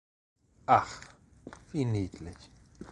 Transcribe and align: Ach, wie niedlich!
Ach, 0.65 0.99
wie 1.73 1.85
niedlich! 1.85 2.49